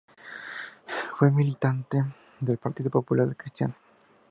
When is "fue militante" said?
1.13-2.03